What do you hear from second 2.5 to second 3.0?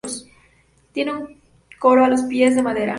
de madera.